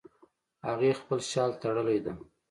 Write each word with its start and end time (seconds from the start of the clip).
هغې 0.67 0.91
خپل 0.99 1.19
شال 1.31 1.51
تړلی 1.61 1.99
ده 2.05 2.13